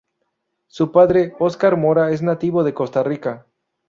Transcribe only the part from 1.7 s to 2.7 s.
Mora, es nativo